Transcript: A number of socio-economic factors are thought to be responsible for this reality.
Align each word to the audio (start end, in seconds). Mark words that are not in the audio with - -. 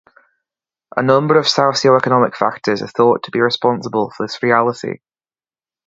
A 0.97 1.03
number 1.03 1.37
of 1.37 1.47
socio-economic 1.47 2.35
factors 2.35 2.81
are 2.81 2.87
thought 2.87 3.21
to 3.21 3.29
be 3.29 3.39
responsible 3.39 4.09
for 4.09 4.23
this 4.25 4.41
reality. 4.41 4.97